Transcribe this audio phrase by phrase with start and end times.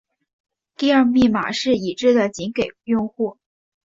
[0.77, 3.37] 第二密码是已知的仅给用户。